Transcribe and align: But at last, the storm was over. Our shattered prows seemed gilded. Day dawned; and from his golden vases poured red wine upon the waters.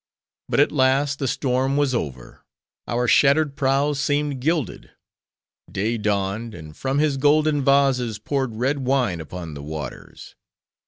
But 0.49 0.59
at 0.59 0.71
last, 0.71 1.19
the 1.19 1.27
storm 1.27 1.77
was 1.77 1.93
over. 1.93 2.41
Our 2.87 3.07
shattered 3.07 3.55
prows 3.55 3.99
seemed 3.99 4.39
gilded. 4.39 4.89
Day 5.71 5.99
dawned; 5.99 6.55
and 6.55 6.75
from 6.75 6.97
his 6.97 7.17
golden 7.17 7.63
vases 7.63 8.17
poured 8.17 8.55
red 8.55 8.79
wine 8.79 9.21
upon 9.21 9.53
the 9.53 9.61
waters. 9.61 10.33